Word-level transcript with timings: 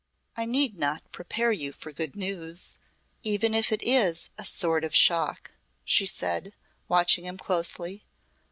"I 0.35 0.45
need 0.47 0.79
not 0.79 1.11
prepare 1.11 1.51
you 1.51 1.71
for 1.71 1.91
good 1.91 2.15
news 2.15 2.75
even 3.21 3.53
if 3.53 3.71
it 3.71 3.83
is 3.83 4.31
a 4.35 4.43
sort 4.43 4.83
of 4.83 4.95
shock," 4.95 5.53
she 5.85 6.07
said, 6.07 6.53
watching 6.87 7.25
him 7.25 7.37
closely. 7.37 8.03